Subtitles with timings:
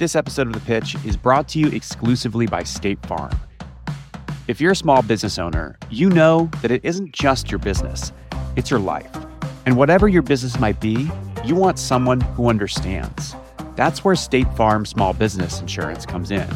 [0.00, 3.38] This episode of The Pitch is brought to you exclusively by State Farm.
[4.48, 8.10] If you're a small business owner, you know that it isn't just your business,
[8.56, 9.14] it's your life.
[9.66, 11.10] And whatever your business might be,
[11.44, 13.36] you want someone who understands.
[13.76, 16.48] That's where State Farm Small Business Insurance comes in.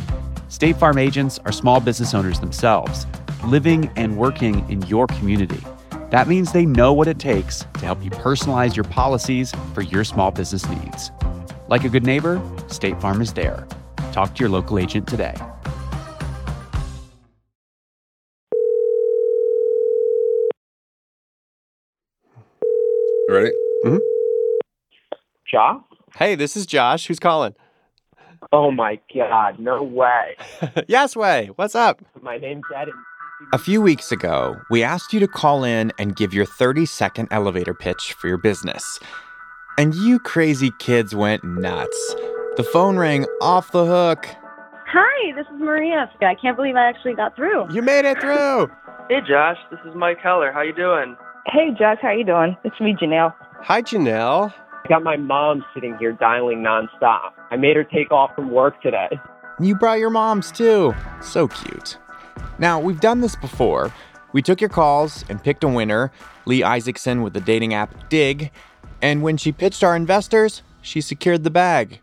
[0.49, 3.07] State Farm agents are small business owners themselves,
[3.45, 5.63] living and working in your community.
[6.09, 10.05] That means they know what it takes to help you personalize your policies for your
[10.05, 11.11] small business needs.
[11.75, 13.66] Like a good neighbor, State Farm is there.
[14.12, 15.34] Talk to your local agent today.
[23.29, 23.51] Ready?
[23.82, 23.96] Hmm.
[25.51, 25.82] Josh?
[26.15, 27.09] Hey, this is Josh.
[27.09, 27.56] Who's calling?
[28.52, 30.37] Oh my god, no way.
[30.87, 31.51] yes, way.
[31.56, 32.01] What's up?
[32.23, 32.91] My name's Ed.
[33.52, 37.27] A few weeks ago, we asked you to call in and give your 30 second
[37.32, 39.01] elevator pitch for your business.
[39.77, 42.15] And you crazy kids went nuts.
[42.56, 44.28] The phone rang off the hook.
[44.87, 46.09] Hi, this is Maria.
[46.23, 47.73] I can't believe I actually got through.
[47.73, 48.71] You made it through.
[49.10, 50.51] Hey Josh, this is Mike Heller.
[50.51, 51.15] How you doing?
[51.46, 52.57] Hey, Josh, how you doing?
[52.65, 53.34] It's me, Janelle.
[53.60, 54.51] Hi, Janelle.
[54.82, 57.32] I got my mom sitting here dialing nonstop.
[57.51, 59.10] I made her take off from work today.
[59.60, 60.95] You brought your moms too.
[61.21, 61.99] So cute.
[62.59, 63.93] Now, we've done this before.
[64.32, 66.10] We took your calls and picked a winner,
[66.47, 68.50] Leigh Isaacson with the dating app Dig.
[69.05, 72.00] And when she pitched our investors, she secured the bag.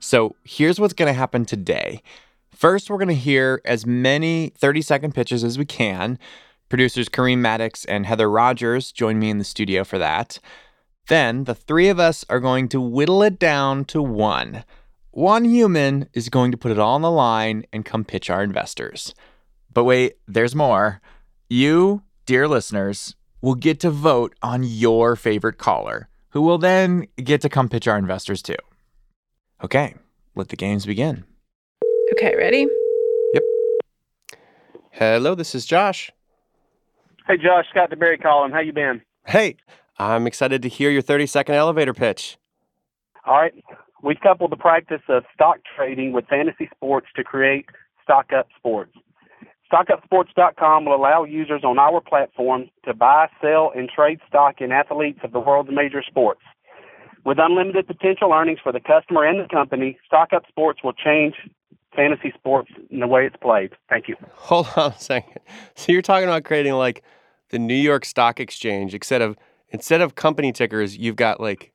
[0.00, 2.02] So here's what's going to happen today.
[2.50, 6.18] First, we're going to hear as many 30 second pitches as we can.
[6.68, 10.40] Producers Kareem Maddox and Heather Rogers join me in the studio for that.
[11.06, 14.64] Then the three of us are going to whittle it down to one.
[15.12, 18.42] One human is going to put it all on the line and come pitch our
[18.42, 19.14] investors.
[19.72, 21.00] But wait, there's more.
[21.48, 27.40] You, dear listeners, will get to vote on your favorite caller, who will then get
[27.40, 28.56] to come pitch our investors too.
[29.62, 29.94] Okay,
[30.34, 31.24] let the games begin.
[32.12, 32.66] Okay, ready?
[33.32, 33.42] Yep.
[34.90, 36.10] Hello, this is Josh.
[37.26, 38.50] Hey Josh, Scott DeBerry calling.
[38.52, 39.00] How you been?
[39.24, 39.56] Hey,
[39.96, 42.36] I'm excited to hear your 30 second elevator pitch.
[43.24, 43.54] All right.
[44.02, 47.66] We've coupled the practice of stock trading with fantasy sports to create
[48.02, 48.92] Stock Up Sports.
[49.74, 55.18] StockUpSports.com will allow users on our platform to buy, sell, and trade stock in athletes
[55.24, 56.42] of the world's major sports.
[57.24, 61.34] With unlimited potential earnings for the customer and the company, StockUp Sports will change
[61.96, 63.70] fantasy sports in the way it's played.
[63.88, 64.16] Thank you.
[64.34, 65.40] Hold on a second.
[65.74, 67.02] So you're talking about creating like
[67.50, 69.36] the New York Stock Exchange instead of
[69.70, 71.72] instead of company tickers, you've got like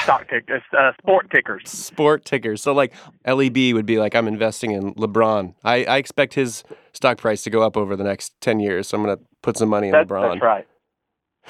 [0.00, 1.68] Stock tickers, uh, sport tickers.
[1.68, 2.62] sport tickers.
[2.62, 2.94] So like
[3.26, 5.54] LEB would be like I'm investing in LeBron.
[5.64, 8.88] I, I expect his stock price to go up over the next ten years.
[8.88, 10.32] So I'm gonna put some money in That- LeBron.
[10.32, 10.66] That's right.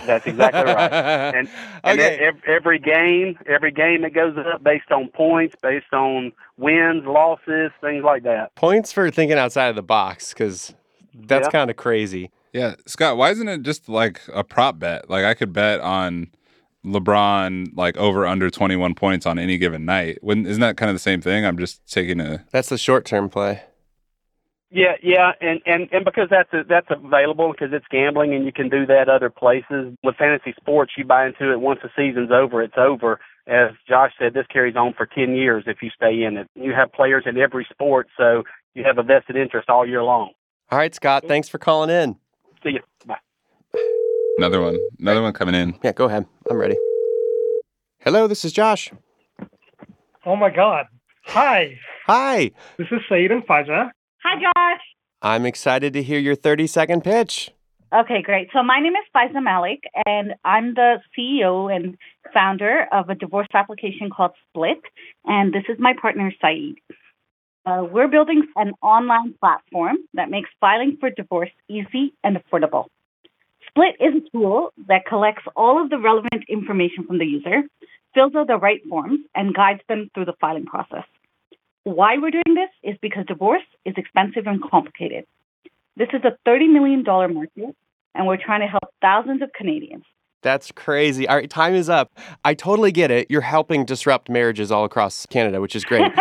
[0.06, 0.90] That's exactly right.
[1.36, 1.48] And,
[1.84, 2.16] and okay.
[2.18, 7.70] ev- every game, every game that goes up based on points, based on wins, losses,
[7.82, 8.54] things like that.
[8.54, 10.74] Points for thinking outside of the box because
[11.14, 11.50] that's Yeah.
[11.50, 12.30] kind of crazy.
[12.54, 13.18] Yeah, Scott.
[13.18, 15.10] Why isn't it just like a prop bet?
[15.10, 16.28] Like I could bet on
[16.84, 20.18] LeBron like over under twenty one points on any given night.
[20.22, 21.44] Wouldn't isn't that kind of the same thing?
[21.46, 23.62] I'm just taking a That's the short term play.
[24.74, 28.70] Yeah, yeah, and and and because that's that's available because it's gambling and you can
[28.70, 29.94] do that other places.
[30.02, 33.20] With fantasy sports, you buy into it once the season's over, it's over.
[33.46, 36.48] As Josh said, this carries on for ten years if you stay in it.
[36.54, 38.44] You have players in every sport, so
[38.74, 40.30] you have a vested interest all year long.
[40.70, 41.24] All right, Scott.
[41.28, 42.16] Thanks for calling in.
[42.62, 42.80] See you.
[43.04, 43.16] Bye.
[44.38, 44.78] another one.
[44.98, 45.74] Another one coming in.
[45.82, 46.24] Yeah, go ahead.
[46.52, 46.76] I'm ready.
[48.00, 48.92] Hello, this is Josh.
[50.26, 50.84] Oh my God.
[51.24, 52.50] Hi, Hi.
[52.76, 53.90] this is Saeed and Faiza.
[54.22, 54.82] Hi, Josh.
[55.22, 57.50] I'm excited to hear your 30 second pitch.
[57.94, 58.48] Okay, great.
[58.52, 61.96] So my name is Faiza Malik, and I'm the CEO and
[62.34, 64.82] founder of a divorce application called Split,
[65.24, 66.74] and this is my partner, Saeed.
[67.64, 72.88] Uh, we're building an online platform that makes filing for divorce easy and affordable.
[73.72, 77.62] Split is a tool that collects all of the relevant information from the user,
[78.14, 81.04] fills out the right forms, and guides them through the filing process.
[81.84, 85.24] Why we're doing this is because divorce is expensive and complicated.
[85.96, 87.74] This is a $30 million market,
[88.14, 90.04] and we're trying to help thousands of Canadians.
[90.42, 91.26] That's crazy.
[91.26, 92.12] All right, time is up.
[92.44, 93.30] I totally get it.
[93.30, 96.12] You're helping disrupt marriages all across Canada, which is great.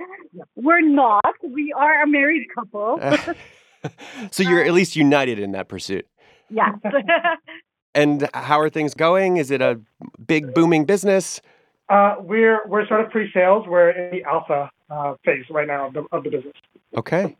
[0.56, 1.34] we're not.
[1.42, 3.00] We are a married couple.
[4.30, 6.06] so you're at least united in that pursuit.
[6.50, 6.74] Yes.
[7.92, 9.36] And how are things going?
[9.38, 9.80] Is it a
[10.24, 11.40] big booming business?
[11.88, 13.66] Uh, we're we're sort of pre-sales.
[13.66, 16.54] We're in the alpha uh, phase right now of the, of the business.
[16.96, 17.36] Okay.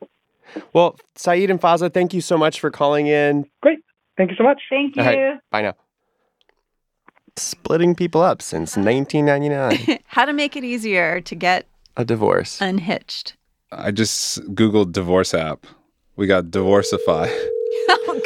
[0.72, 3.48] Well, Saeed and Faiza, thank you so much for calling in.
[3.62, 3.78] Great.
[4.16, 4.60] Thank you so much.
[4.68, 5.02] Thank you.
[5.02, 5.38] All right.
[5.52, 5.74] Bye now.
[7.36, 10.00] Splitting people up since 1999.
[10.06, 11.66] How to make it easier to get
[11.96, 12.60] a divorce?
[12.60, 13.36] Unhitched.
[13.70, 15.64] I just Googled divorce app.
[16.16, 17.28] We got Divorcify,
[17.88, 18.19] Oh, God.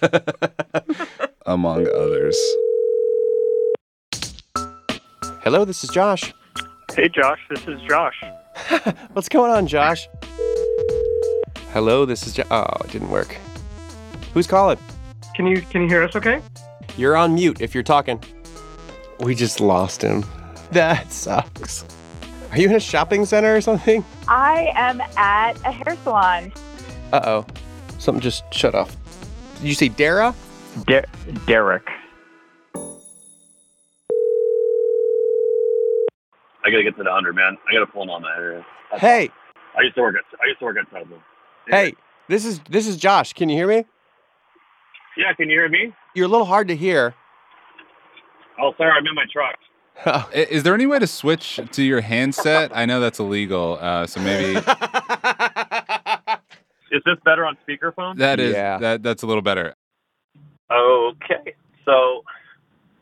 [1.46, 2.36] among others.
[5.42, 6.32] Hello, this is Josh.
[6.94, 7.40] Hey, Josh.
[7.50, 8.22] This is Josh.
[9.12, 10.08] What's going on, Josh?
[11.72, 12.34] Hello, this is.
[12.34, 13.36] Jo- oh, it didn't work.
[14.34, 14.78] Who's calling?
[15.34, 16.14] Can you can you hear us?
[16.14, 16.40] Okay.
[16.96, 18.22] You're on mute if you're talking.
[19.20, 20.24] We just lost him.
[20.72, 21.84] That sucks.
[22.50, 24.04] Are you in a shopping center or something?
[24.28, 26.52] I am at a hair salon.
[27.12, 27.46] Uh oh.
[27.98, 28.96] Something just shut off.
[29.62, 30.34] Did you say Dara?
[30.88, 31.06] De-
[31.46, 31.86] Derek.
[36.64, 37.56] I gotta get to the hundred, man.
[37.68, 38.66] I gotta pull him on that area.
[38.96, 39.30] Hey,
[39.78, 41.16] I used to work at I used to work at Tesla.
[41.68, 41.94] hey,
[42.26, 43.34] this is this is Josh.
[43.34, 43.84] Can you hear me?
[45.16, 45.94] Yeah, can you hear me?
[46.16, 47.14] You're a little hard to hear.
[48.60, 49.54] Oh, sorry, I'm in my truck.
[50.34, 52.72] Is there any way to switch to your handset?
[52.74, 54.54] I know that's illegal, uh, so maybe
[56.92, 58.18] Is this better on speakerphone?
[58.18, 58.78] that is Yeah.
[58.78, 59.74] that that's a little better.
[60.70, 61.54] Okay.
[61.84, 62.22] So,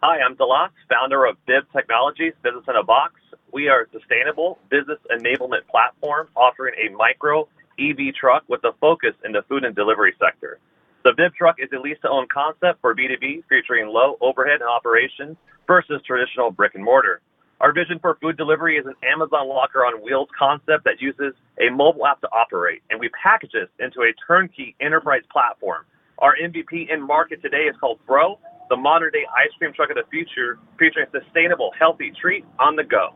[0.02, 3.14] hi, I'm Delos, founder of Bib Technologies, Business in a Box.
[3.52, 7.48] We are a sustainable business enablement platform offering a micro
[7.78, 10.58] EV truck with a focus in the food and delivery sector.
[11.04, 15.36] The Bib truck is a lease to own concept for B2B featuring low overhead operations
[15.66, 17.20] versus traditional brick and mortar.
[17.60, 21.70] Our vision for food delivery is an Amazon locker on wheels concept that uses a
[21.70, 25.84] mobile app to operate, and we package this into a turnkey enterprise platform.
[26.18, 28.38] Our MVP in market today is called Bro,
[28.70, 32.76] the modern day ice cream truck of the future, featuring a sustainable, healthy treat on
[32.76, 33.10] the go.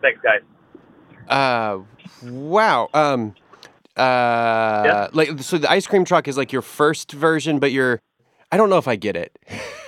[0.00, 0.42] Thanks, guys.
[1.28, 1.80] Uh,
[2.22, 2.90] wow.
[2.94, 3.34] Um,
[3.96, 8.00] uh, like so the ice cream truck is like your first version, but you're.
[8.52, 9.36] I don't know if I get it.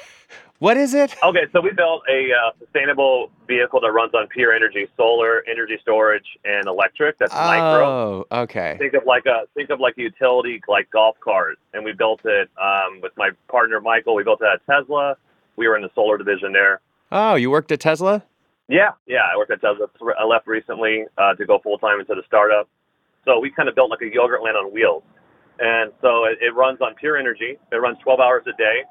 [0.58, 1.14] what is it?
[1.22, 5.78] Okay, so we built a uh, sustainable vehicle that runs on pure energy, solar, energy
[5.82, 7.18] storage, and electric.
[7.18, 7.84] That's micro.
[7.84, 8.76] Oh, okay.
[8.78, 12.20] Think of like a think of like a utility like golf cart, and we built
[12.24, 14.14] it um, with my partner Michael.
[14.14, 15.16] We built it at Tesla.
[15.56, 16.80] We were in the solar division there.
[17.12, 18.22] Oh, you worked at Tesla?
[18.68, 19.28] Yeah, yeah.
[19.32, 19.86] I worked at Tesla.
[20.18, 22.68] I left recently uh, to go full time into the startup.
[23.24, 25.02] So we kind of built like a Yogurtland on wheels,
[25.58, 27.58] and so it, it runs on pure energy.
[27.72, 28.84] It runs 12 hours a day,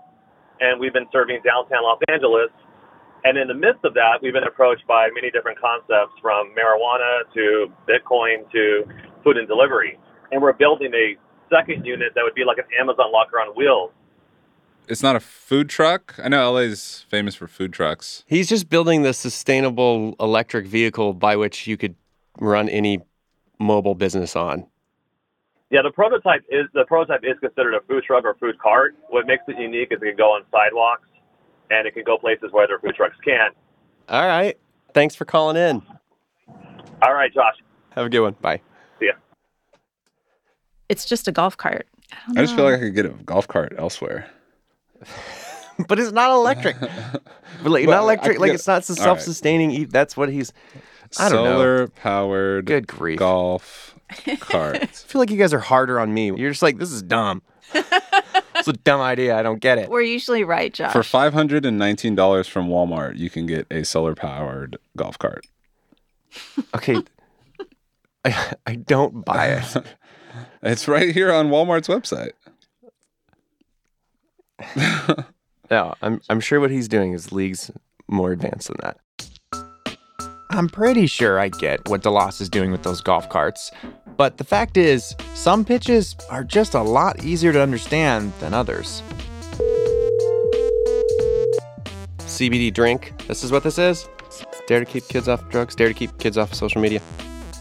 [0.59, 2.49] and we've been serving downtown Los Angeles.
[3.23, 7.25] And in the midst of that, we've been approached by many different concepts from marijuana
[7.33, 8.83] to Bitcoin to
[9.23, 9.97] food and delivery.
[10.31, 11.17] And we're building a
[11.49, 13.91] second unit that would be like an Amazon locker on wheels.
[14.87, 16.15] It's not a food truck.
[16.23, 18.23] I know LA is famous for food trucks.
[18.27, 21.95] He's just building the sustainable electric vehicle by which you could
[22.39, 22.99] run any
[23.59, 24.67] mobile business on.
[25.75, 28.95] Yeah, the prototype is the prototype is considered a food truck or food cart.
[29.09, 31.09] What makes it unique is it can go on sidewalks
[31.69, 33.53] and it can go places where other food trucks can't.
[34.07, 34.57] All right.
[34.93, 35.81] Thanks for calling in.
[37.01, 37.55] All right, Josh.
[37.89, 38.37] Have a good one.
[38.39, 38.61] Bye.
[39.01, 39.13] See ya.
[40.87, 41.87] It's just a golf cart.
[42.13, 44.29] I, I just feel like I could get a golf cart elsewhere.
[45.89, 46.77] but it's not electric.
[47.63, 48.39] But like, Well, not electric.
[48.39, 49.71] Like get- it's not self-sustaining.
[49.71, 50.53] e- That's what he's.
[51.17, 51.51] I don't know.
[51.55, 53.17] Solar powered Good grief.
[53.19, 53.94] golf
[54.39, 54.77] cart.
[54.81, 56.27] I feel like you guys are harder on me.
[56.35, 57.41] You're just like, this is dumb.
[57.73, 59.37] it's a dumb idea.
[59.37, 59.89] I don't get it.
[59.89, 60.91] We're usually right, Josh.
[60.91, 65.17] For five hundred and nineteen dollars from Walmart, you can get a solar powered golf
[65.17, 65.45] cart.
[66.75, 67.01] Okay.
[68.25, 69.85] I, I don't buy it.
[70.63, 72.31] It's right here on Walmart's website.
[75.71, 77.71] No, I'm I'm sure what he's doing is leagues
[78.07, 78.97] more advanced than that.
[80.51, 83.71] I'm pretty sure I get what DeLoss is doing with those golf carts,
[84.15, 89.01] but the fact is, some pitches are just a lot easier to understand than others.
[92.19, 93.13] CBD drink.
[93.27, 94.07] This is what this is.
[94.67, 95.75] Dare to keep kids off drugs.
[95.75, 97.01] Dare to keep kids off social media.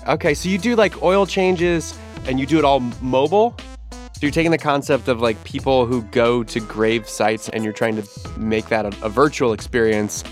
[0.09, 3.57] Okay, so you do like oil changes and you do it all mobile.
[3.93, 7.73] So you're taking the concept of like people who go to grave sites and you're
[7.73, 10.25] trying to make that a, a virtual experience.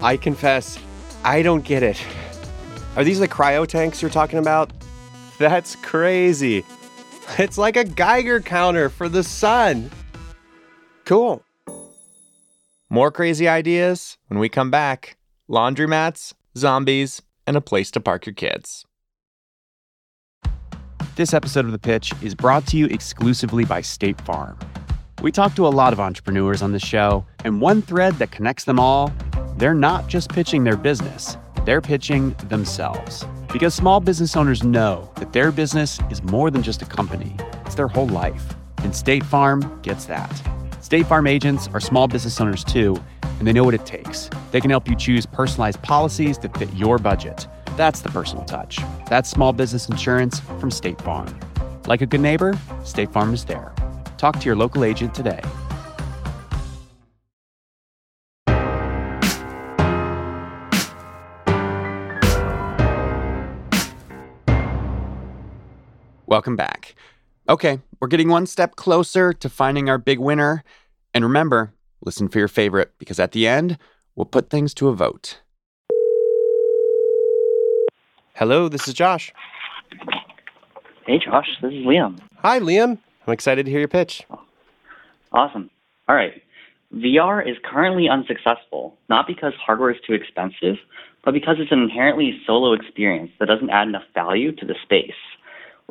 [0.00, 0.78] I confess,
[1.24, 2.02] I don't get it.
[2.96, 4.72] Are these the cryo tanks you're talking about?
[5.38, 6.64] That's crazy.
[7.38, 9.90] It's like a Geiger counter for the sun.
[11.04, 11.44] Cool.
[12.90, 15.16] More crazy ideas when we come back.
[15.48, 18.84] Laundromats, zombies, and a place to park your kids.
[21.14, 24.58] This episode of The Pitch is brought to you exclusively by State Farm.
[25.22, 28.64] We talk to a lot of entrepreneurs on this show, and one thread that connects
[28.64, 29.12] them all
[29.56, 33.24] they're not just pitching their business, they're pitching themselves.
[33.52, 37.74] Because small business owners know that their business is more than just a company, it's
[37.74, 38.54] their whole life.
[38.78, 40.30] And State Farm gets that.
[40.80, 42.96] State Farm agents are small business owners too,
[43.38, 44.28] and they know what it takes.
[44.50, 47.46] They can help you choose personalized policies that fit your budget.
[47.76, 48.78] That's the personal touch.
[49.08, 51.38] That's small business insurance from State Farm.
[51.86, 53.72] Like a good neighbor, State Farm is there.
[54.18, 55.40] Talk to your local agent today.
[66.32, 66.94] Welcome back.
[67.46, 70.64] Okay, we're getting one step closer to finding our big winner.
[71.12, 73.76] And remember, listen for your favorite because at the end,
[74.16, 75.42] we'll put things to a vote.
[78.32, 79.30] Hello, this is Josh.
[81.06, 82.18] Hey, Josh, this is Liam.
[82.38, 82.96] Hi, Liam.
[83.26, 84.26] I'm excited to hear your pitch.
[85.32, 85.68] Awesome.
[86.08, 86.42] All right.
[86.94, 90.76] VR is currently unsuccessful, not because hardware is too expensive,
[91.26, 95.12] but because it's an inherently solo experience that doesn't add enough value to the space.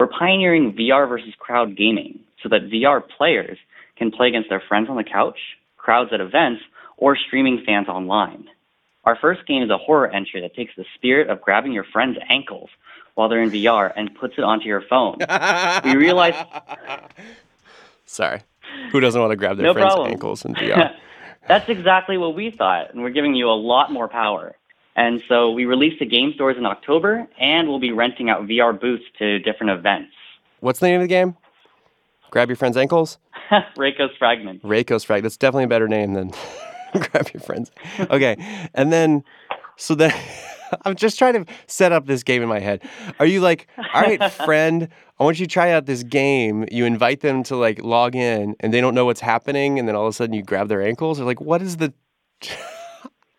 [0.02, 3.60] We're pioneering VR versus crowd gaming so that VR players
[3.98, 5.38] can play against their friends on the couch,
[5.78, 6.64] crowds at events,
[6.98, 8.46] or streaming fans online.
[9.04, 12.18] Our first game is a horror entry that takes the spirit of grabbing your friend's
[12.30, 12.72] ankles
[13.14, 15.18] while they're in VR and puts it onto your phone.
[15.84, 16.34] we realize.
[18.06, 18.42] Sorry.
[18.92, 20.12] Who doesn't want to grab their No friend's problem.
[20.14, 20.96] ankles in VR?
[21.48, 24.56] That's exactly what we thought, and we're giving you a lot more power.
[24.96, 28.80] And so we released the game stores in October, and we'll be renting out VR
[28.80, 30.12] booths to different events.
[30.60, 31.38] What's the name of the game?
[32.30, 33.18] Grab your friend's ankles?
[33.78, 34.64] Reiko's Fragment.
[34.64, 35.24] Reiko's Fragment.
[35.24, 36.32] That's definitely a better name than
[36.94, 37.72] grab your friends.
[38.00, 38.36] Okay.
[38.74, 39.24] And then,
[39.76, 40.14] so then
[40.86, 42.82] I'm just trying to set up this game in my head.
[43.20, 44.88] Are you like, all right, friend,
[45.20, 46.66] I want you to try out this game.
[46.72, 49.80] You invite them to like log in and they don't know what's happening.
[49.80, 51.20] And then all of a sudden you grab their ankles?
[51.20, 51.94] Or like, what is the.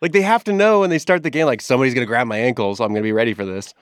[0.03, 2.27] Like they have to know when they start the game, like somebody's going to grab
[2.27, 2.79] my ankles.
[2.79, 3.73] So I'm going to be ready for this.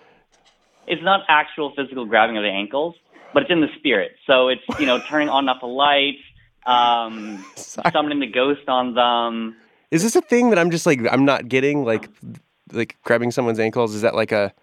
[0.86, 2.94] It's not actual physical grabbing of the ankles,
[3.34, 4.12] but it's in the spirit.
[4.28, 6.22] So it's, you know, turning on and off the lights,
[6.68, 9.56] um, summoning the ghost on them.
[9.90, 11.86] Is this a thing that I'm just like, I'm not getting?
[11.86, 12.08] Like,
[12.72, 13.96] like grabbing someone's ankles?
[13.96, 14.54] Is that like a.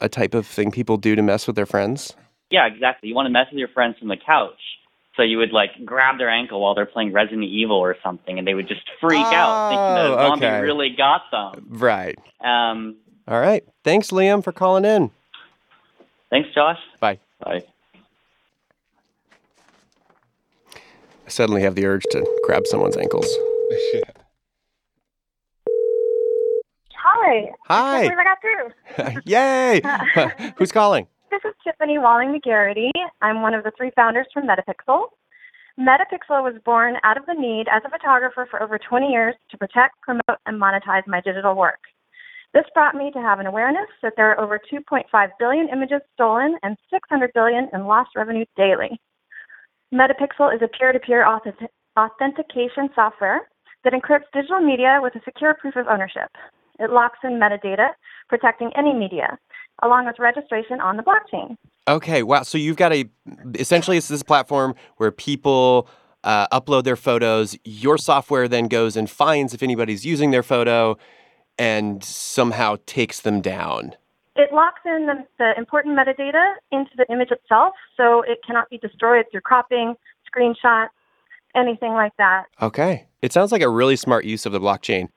[0.00, 2.12] A type of thing people do to mess with their friends?
[2.50, 3.08] Yeah, exactly.
[3.08, 4.58] You want to mess with your friends from the couch.
[5.16, 8.46] So you would like grab their ankle while they're playing Resident Evil or something, and
[8.48, 10.60] they would just freak out, thinking that a Oh, zombie okay.
[10.60, 11.66] really got them.
[11.68, 12.18] Right.
[12.42, 12.96] Um,
[13.28, 13.62] All right.
[13.84, 15.10] Thanks, Liam, for calling in.
[16.30, 16.78] thanks, Josh.
[16.98, 17.18] Bye.
[17.44, 17.62] Bye.
[20.74, 23.26] I suddenly have the urge to grab someone's ankles.
[26.94, 27.50] Hi.
[27.68, 27.98] Hi.
[27.98, 29.22] I can't believe I got through.
[29.26, 30.52] Yay!
[30.56, 31.06] Who's calling?
[31.32, 32.90] This is Tiffany Walling McGarity.
[33.22, 35.06] I'm one of the three founders from Metapixel.
[35.80, 39.56] Metapixel was born out of the need as a photographer for over 20 years to
[39.56, 41.78] protect, promote, and monetize my digital work.
[42.52, 46.58] This brought me to have an awareness that there are over 2.5 billion images stolen
[46.62, 49.00] and 600 billion in lost revenue daily.
[49.90, 53.48] Metapixel is a peer-to-peer authentic- authentication software
[53.84, 56.28] that encrypts digital media with a secure proof of ownership.
[56.78, 57.94] It locks in metadata,
[58.28, 59.38] protecting any media,
[59.82, 61.56] along with registration on the blockchain.
[61.88, 62.42] Okay, wow.
[62.42, 63.04] So you've got a
[63.54, 65.88] essentially it's this platform where people
[66.24, 67.56] uh, upload their photos.
[67.64, 70.96] Your software then goes and finds if anybody's using their photo,
[71.58, 73.94] and somehow takes them down.
[74.34, 78.78] It locks in the, the important metadata into the image itself, so it cannot be
[78.78, 79.94] destroyed through cropping,
[80.32, 80.88] screenshots,
[81.54, 82.44] anything like that.
[82.62, 85.08] Okay, it sounds like a really smart use of the blockchain.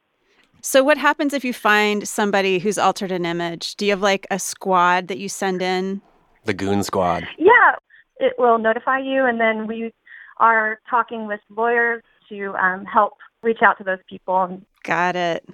[0.67, 3.75] So, what happens if you find somebody who's altered an image?
[3.75, 6.01] Do you have like a squad that you send in?
[6.45, 7.27] The Goon Squad.
[7.37, 7.75] Yeah,
[8.17, 9.93] it will notify you, and then we
[10.37, 14.59] are talking with lawyers to um, help reach out to those people.
[14.81, 15.47] Got it.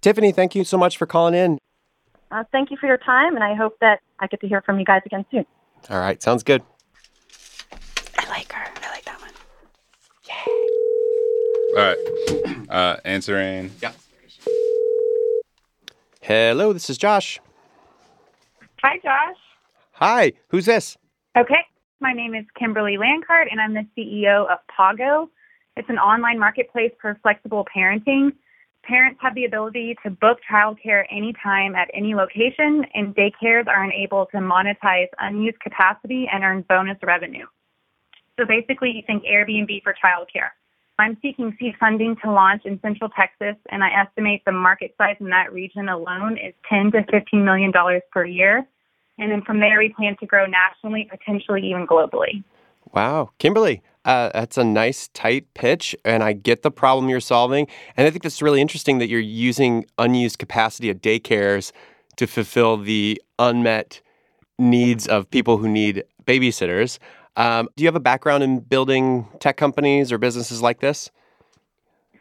[0.00, 1.58] Tiffany, thank you so much for calling in.
[2.30, 4.78] uh, thank you for your time, and I hope that I get to hear from
[4.78, 5.44] you guys again soon.
[5.90, 6.62] All right, sounds good.
[8.16, 8.64] I like her.
[8.64, 9.32] I like that one.
[11.76, 12.68] All right.
[12.70, 13.72] Uh, answering.
[13.82, 13.90] Yeah.
[16.26, 17.38] Hello, this is Josh.
[18.82, 19.36] Hi, Josh.
[19.92, 20.98] Hi, who's this?
[21.38, 21.62] Okay.
[22.00, 25.30] My name is Kimberly Lancart, and I'm the CEO of Pago.
[25.76, 28.32] It's an online marketplace for flexible parenting.
[28.82, 34.26] Parents have the ability to book childcare anytime at any location, and daycares are able
[34.32, 37.46] to monetize unused capacity and earn bonus revenue.
[38.36, 40.50] So basically, you think Airbnb for childcare.
[40.98, 45.16] I'm seeking seed funding to launch in Central Texas, and I estimate the market size
[45.20, 48.66] in that region alone is 10 to 15 million dollars per year.
[49.18, 52.44] And then from there, we plan to grow nationally, potentially even globally.
[52.94, 57.66] Wow, Kimberly, uh, that's a nice tight pitch, and I get the problem you're solving.
[57.96, 61.72] And I think that's really interesting that you're using unused capacity at daycares
[62.16, 64.00] to fulfill the unmet
[64.58, 66.98] needs of people who need babysitters.
[67.36, 71.10] Um, do you have a background in building tech companies or businesses like this?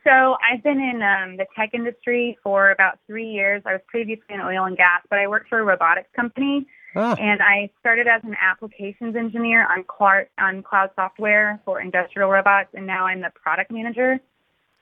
[0.04, 3.64] So I've been in um, the tech industry for about three years.
[3.66, 7.16] I was previously in oil and gas, but I worked for a robotics company, Ah.
[7.20, 12.70] and I started as an applications engineer on cloud on cloud software for industrial robots,
[12.76, 14.20] and now I'm the product manager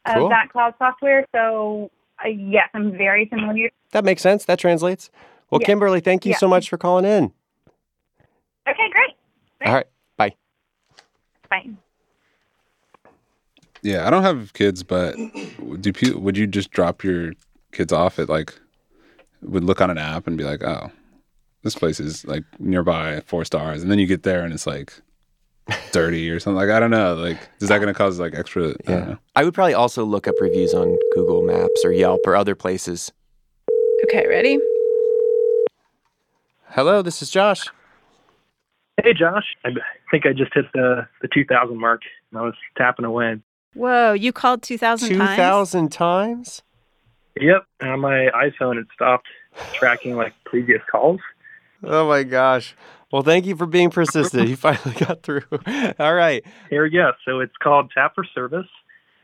[0.06, 0.30] of Cool.
[0.30, 1.26] that cloud software.
[1.32, 1.90] So
[2.24, 3.70] uh, yes, I'm very familiar.
[3.92, 4.44] That makes sense.
[4.46, 5.10] That translates.
[5.50, 5.68] Well, Yeah.
[5.68, 6.38] Kimberly, thank you Yeah.
[6.38, 7.32] so much for calling in.
[8.68, 9.16] Okay, great.
[9.68, 9.88] All right.
[11.54, 11.70] Bye.
[13.04, 13.10] Bye.
[13.82, 15.16] Yeah, I don't have kids, but
[15.82, 17.34] do people, would you just drop your
[17.74, 18.54] kids off at like
[19.42, 20.90] would look on an app and be like, "Oh,
[21.64, 24.94] this place is like nearby, four stars," and then you get there and it's like
[25.92, 26.56] dirty or something.
[26.56, 27.16] Like I don't know.
[27.16, 28.70] Like, is that going to cause like extra?
[28.70, 29.18] I don't know.
[29.36, 33.12] I would probably also look up reviews on Google Maps or Yelp or other places.
[34.06, 34.60] Okay, ready?
[36.70, 37.68] Hello, this is Josh.
[39.02, 39.46] Hey, Josh.
[39.66, 39.70] I
[40.12, 43.38] think I just hit the the 2,000 mark, and I was tapping away.
[43.74, 45.30] Whoa, you called 2,000 times?
[45.32, 46.62] 2,000 times?
[47.40, 47.66] Yep.
[47.80, 49.28] And on my iPhone, it stopped
[49.74, 51.20] tracking like previous calls.
[51.84, 52.76] Oh my gosh.
[53.12, 54.48] Well, thank you for being persistent.
[54.48, 55.44] You finally got through.
[56.00, 56.44] All right.
[56.70, 57.12] Here we go.
[57.26, 58.68] So it's called Tap for Service,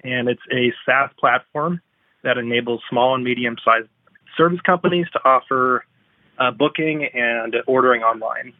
[0.04, 1.82] and it's a SaaS platform
[2.24, 3.88] that enables small and medium sized
[4.36, 5.86] service companies to offer
[6.40, 8.54] uh, booking and ordering online.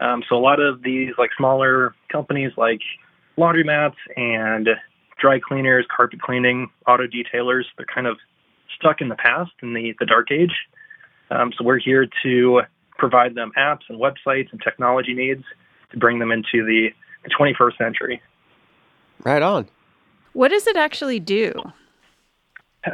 [0.00, 2.80] Um, so a lot of these like smaller companies like
[3.38, 4.68] laundromats and
[5.20, 8.18] dry cleaners, carpet cleaning, auto detailers, they're kind of
[8.76, 10.54] stuck in the past in the, the dark age.
[11.30, 12.62] Um, so we're here to
[12.96, 15.44] provide them apps and websites and technology needs
[15.92, 16.88] to bring them into the,
[17.24, 18.22] the 21st century.
[19.22, 19.68] Right on.
[20.32, 21.52] What does it actually do?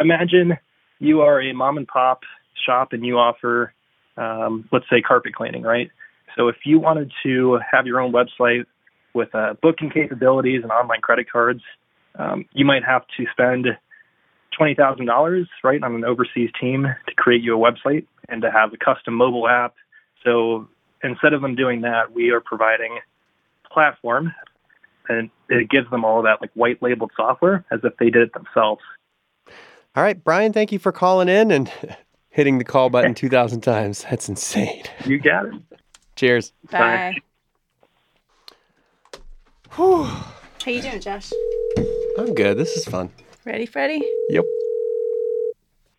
[0.00, 0.58] Imagine
[0.98, 2.22] you are a mom and pop
[2.64, 3.72] shop and you offer,
[4.16, 5.90] um, let's say, carpet cleaning, right?
[6.36, 8.66] So if you wanted to have your own website
[9.14, 11.62] with uh, booking capabilities and online credit cards,
[12.18, 13.66] um, you might have to spend
[14.56, 18.50] twenty thousand dollars, right, on an overseas team to create you a website and to
[18.50, 19.74] have a custom mobile app.
[20.24, 20.68] So
[21.02, 22.98] instead of them doing that, we are providing
[23.64, 24.34] a platform,
[25.08, 28.32] and it gives them all that like white labeled software as if they did it
[28.34, 28.82] themselves.
[29.94, 31.72] All right, Brian, thank you for calling in and
[32.28, 34.04] hitting the call button 2,000 times.
[34.10, 34.84] That's insane.
[35.06, 35.54] You got it.
[36.16, 36.52] Cheers.
[36.70, 37.14] Bye.
[39.72, 40.04] Whew.
[40.04, 41.30] How you doing, Josh?
[42.18, 42.56] I'm good.
[42.56, 43.10] This is fun.
[43.44, 44.02] Ready, Freddy?
[44.30, 44.44] Yep.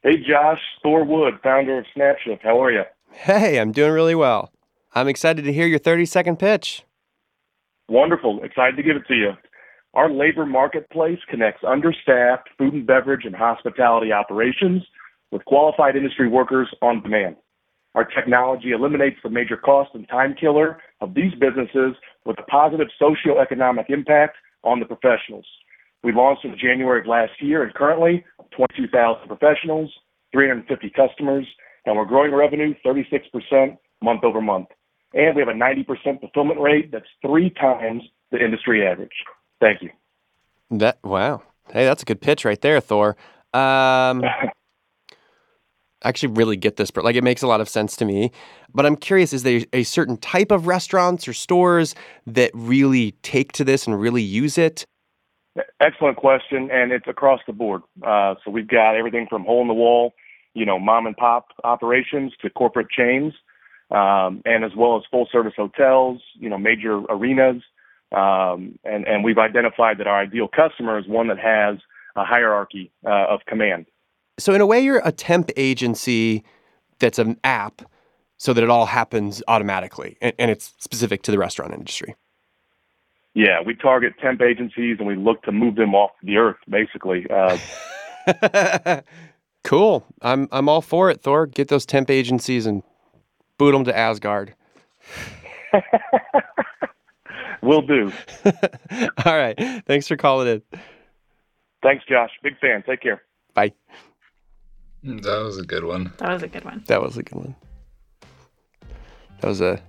[0.01, 2.41] Hey, Josh, Thor Wood, founder of Snapshift.
[2.41, 2.83] How are you?
[3.11, 4.51] Hey, I'm doing really well.
[4.95, 6.83] I'm excited to hear your 30 second pitch.
[7.87, 8.43] Wonderful.
[8.43, 9.31] Excited to give it to you.
[9.93, 14.83] Our labor marketplace connects understaffed food and beverage and hospitality operations
[15.31, 17.35] with qualified industry workers on demand.
[17.97, 22.89] Our technology eliminates the major cost and time killer of these businesses with a positive
[23.01, 25.47] socioeconomic impact on the professionals.
[26.03, 28.23] We launched in January of last year and currently
[28.55, 29.91] 22,000 professionals,
[30.31, 31.47] 350 customers,
[31.87, 34.67] and we're growing revenue 36% month over month.
[35.15, 39.09] And we have a 90% fulfillment rate that's three times the industry average.
[39.59, 39.89] Thank you.
[40.69, 41.41] That wow.
[41.73, 43.17] Hey, that's a good pitch right there, Thor.
[43.55, 44.23] Um
[46.03, 48.31] actually really get this, but like it makes a lot of sense to me.
[48.73, 53.51] But I'm curious, is there a certain type of restaurants or stores that really take
[53.53, 54.85] to this and really use it?
[55.79, 57.81] Excellent question, and it's across the board.
[58.05, 60.13] Uh, so we've got everything from hole in the wall,
[60.53, 63.33] you know, mom and pop operations to corporate chains,
[63.89, 67.63] um, and as well as full service hotels, you know, major arenas.
[68.11, 71.77] Um, and, and we've identified that our ideal customer is one that has
[72.15, 73.87] a hierarchy uh, of command.
[74.39, 76.43] So in a way you're a temp agency
[76.99, 77.81] that's an app
[78.37, 82.15] so that it all happens automatically and, and it's specific to the restaurant industry.
[83.33, 87.25] Yeah, we target temp agencies and we look to move them off the earth, basically.
[87.29, 89.01] Uh,
[89.67, 90.05] Cool.
[90.21, 91.45] I'm I'm all for it, Thor.
[91.45, 92.83] Get those temp agencies and
[93.57, 94.55] boot them to Asgard.
[97.61, 98.09] will do.
[99.25, 99.83] all right.
[99.85, 100.79] Thanks for calling in.
[101.83, 102.31] Thanks, Josh.
[102.41, 102.81] Big fan.
[102.87, 103.21] Take care.
[103.53, 103.73] Bye.
[105.07, 106.11] That was a good one.
[106.17, 106.83] That was a good one.
[106.87, 107.55] That was a good one.
[109.39, 109.81] That was a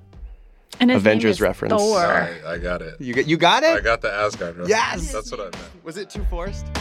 [0.79, 1.73] And Avengers reference.
[1.75, 1.99] Thor.
[1.99, 3.01] I, I got it.
[3.01, 3.71] You got you got it?
[3.71, 4.69] I got the Asgard reference.
[4.71, 5.13] Yes!
[5.13, 5.85] That's what I meant.
[5.85, 6.67] Was it too forced?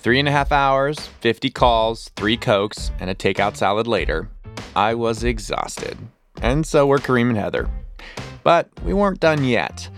[0.00, 4.30] Three and a half hours, 50 calls, three Cokes, and a takeout salad later,
[4.74, 5.98] I was exhausted.
[6.40, 7.68] And so were Kareem and Heather.
[8.42, 9.90] But we weren't done yet.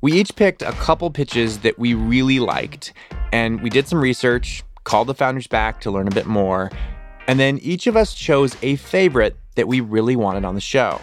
[0.00, 2.92] We each picked a couple pitches that we really liked,
[3.32, 6.70] and we did some research, called the founders back to learn a bit more,
[7.26, 11.00] and then each of us chose a favorite that we really wanted on the show.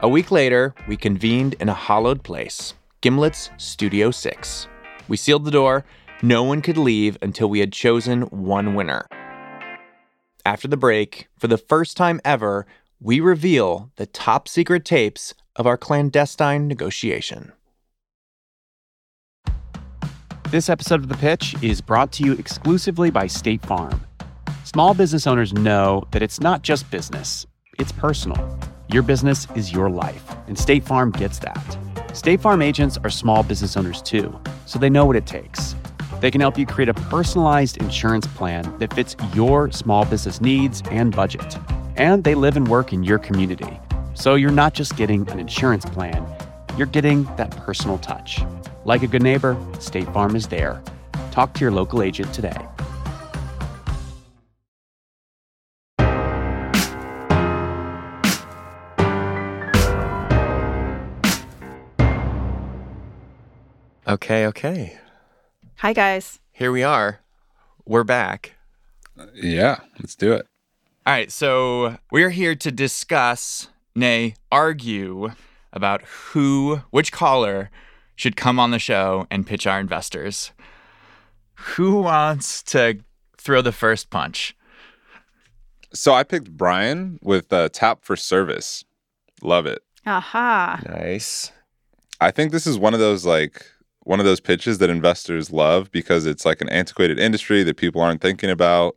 [0.00, 4.68] A week later, we convened in a hollowed place, Gimlet's Studio 6.
[5.08, 5.84] We sealed the door,
[6.22, 9.06] no one could leave until we had chosen one winner.
[10.44, 12.66] After the break, for the first time ever,
[13.00, 17.52] we reveal the top secret tapes of our clandestine negotiation.
[20.52, 24.06] This episode of The Pitch is brought to you exclusively by State Farm.
[24.64, 27.46] Small business owners know that it's not just business,
[27.78, 28.58] it's personal.
[28.90, 31.78] Your business is your life, and State Farm gets that.
[32.12, 35.74] State Farm agents are small business owners too, so they know what it takes.
[36.20, 40.82] They can help you create a personalized insurance plan that fits your small business needs
[40.90, 41.56] and budget.
[41.96, 43.80] And they live and work in your community.
[44.12, 46.22] So you're not just getting an insurance plan,
[46.76, 48.42] you're getting that personal touch.
[48.84, 50.82] Like a good neighbor, State Farm is there.
[51.30, 52.56] Talk to your local agent today.
[64.08, 64.98] Okay, okay.
[65.76, 66.40] Hi, guys.
[66.50, 67.20] Here we are.
[67.86, 68.56] We're back.
[69.32, 70.46] Yeah, let's do it.
[71.06, 75.30] All right, so we're here to discuss, nay, argue
[75.72, 77.70] about who, which caller
[78.16, 80.52] should come on the show and pitch our investors.
[81.54, 82.98] Who wants to
[83.36, 84.56] throw the first punch?
[85.94, 88.84] So I picked Brian with uh, Tap for Service.
[89.42, 89.82] Love it.
[90.06, 90.80] Aha.
[90.88, 91.52] Nice.
[92.20, 93.66] I think this is one of those like
[94.04, 98.00] one of those pitches that investors love because it's like an antiquated industry that people
[98.00, 98.96] aren't thinking about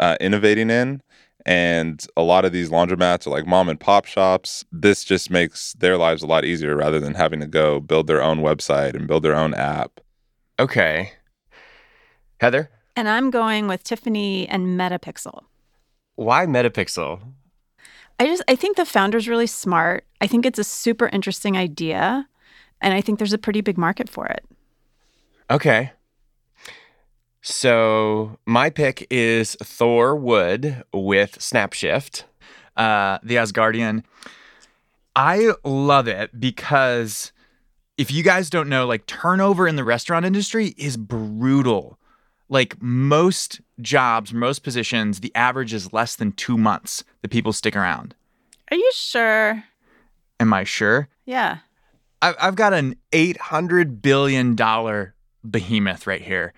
[0.00, 1.02] uh, innovating in.
[1.46, 4.64] And a lot of these laundromats are like mom and pop shops.
[4.72, 8.20] This just makes their lives a lot easier rather than having to go build their
[8.20, 10.00] own website and build their own app.
[10.58, 11.12] Okay.
[12.40, 12.68] Heather?
[12.96, 15.44] And I'm going with Tiffany and Metapixel.
[16.16, 17.20] Why Metapixel?
[18.18, 20.04] I just I think the founder's really smart.
[20.20, 22.26] I think it's a super interesting idea,
[22.80, 24.44] and I think there's a pretty big market for it.
[25.50, 25.92] Okay.
[27.48, 32.24] So my pick is Thor Wood with Snapshift,
[32.76, 34.02] uh, the Asgardian.
[35.14, 37.30] I love it because
[37.96, 42.00] if you guys don't know, like turnover in the restaurant industry is brutal.
[42.48, 47.76] Like most jobs, most positions, the average is less than two months that people stick
[47.76, 48.16] around.
[48.72, 49.62] Are you sure?
[50.40, 51.08] Am I sure?
[51.26, 51.58] Yeah.
[52.20, 54.56] I- I've got an $800 billion
[55.48, 56.52] behemoth right here.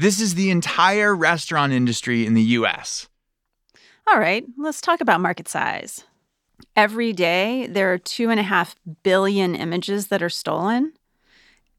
[0.00, 3.06] This is the entire restaurant industry in the US.
[4.10, 6.04] All right, let's talk about market size.
[6.74, 10.94] Every day, there are two and a half billion images that are stolen,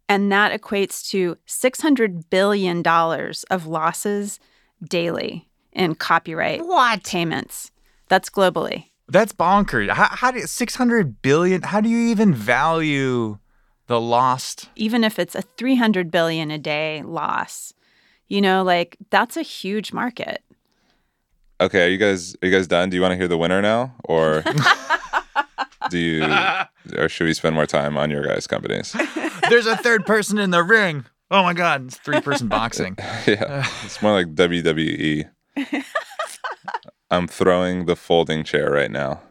[0.08, 4.40] and that equates to $600 billion of losses
[4.88, 7.04] daily in copyright what?
[7.04, 7.72] payments.
[8.08, 8.90] That's globally.
[9.08, 9.90] That's bonkers.
[9.90, 11.64] How, how do 600 billion?
[11.64, 13.40] How do you even value
[13.88, 14.70] the lost?
[14.76, 17.74] Even if it's a 300 billion a day loss,
[18.32, 20.42] you know, like that's a huge market.
[21.60, 22.90] Okay, are you guys are you guys done?
[22.90, 24.42] Do you want to hear the winner now, or
[25.90, 26.24] do you,
[26.98, 28.96] or should we spend more time on your guys' companies?
[29.50, 31.04] There's a third person in the ring.
[31.30, 32.96] Oh my God, it's three person boxing.
[33.28, 35.30] yeah, it's more like WWE.
[37.12, 39.22] I'm throwing the folding chair right now.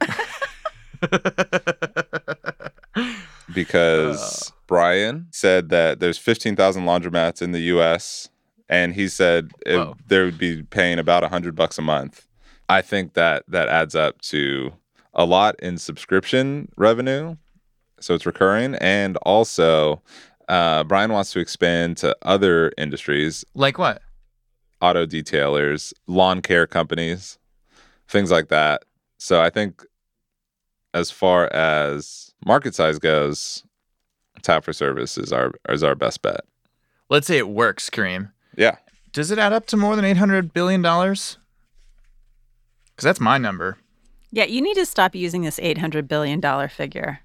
[3.54, 8.28] because Brian said that there's 15,000 laundromats in the US
[8.70, 12.26] and he said it, they would be paying about a 100 bucks a month.
[12.68, 14.72] I think that that adds up to
[15.12, 17.36] a lot in subscription revenue.
[17.98, 20.00] So it's recurring and also
[20.48, 24.00] uh, Brian wants to expand to other industries Like what?
[24.80, 27.38] auto detailers, lawn care companies,
[28.08, 28.84] things like that.
[29.18, 29.84] So I think
[30.94, 33.64] as far as market size goes,
[34.42, 36.40] tap for service is our is our best bet.
[37.08, 38.30] Let's say it works, Kareem.
[38.56, 38.76] Yeah.
[39.12, 40.82] Does it add up to more than $800 billion?
[40.82, 41.38] Because
[43.00, 43.78] that's my number.
[44.30, 47.20] Yeah, you need to stop using this $800 billion figure.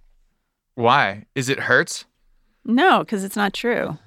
[0.73, 1.25] Why?
[1.35, 2.05] Is it Hertz?
[2.65, 3.97] No, because it's not true.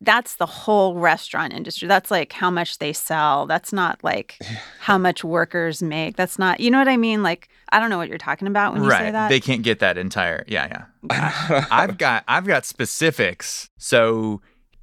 [0.00, 1.88] That's the whole restaurant industry.
[1.88, 3.46] That's like how much they sell.
[3.46, 4.38] That's not like
[4.80, 6.16] how much workers make.
[6.16, 7.22] That's not, you know what I mean?
[7.22, 9.12] Like, I don't know what you're talking about when you say right.
[9.12, 9.28] that.
[9.28, 10.44] They can't get that entire.
[10.46, 11.66] Yeah, yeah.
[11.70, 13.70] I've got I've got specifics.
[13.78, 14.42] So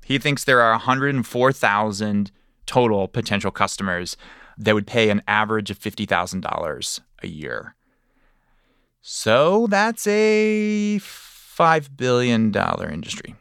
[0.09, 2.31] he thinks there are 104,000
[2.65, 4.17] total potential customers
[4.57, 7.75] that would pay an average of $50,000 a year.
[9.01, 13.35] So that's a 5 billion dollar industry.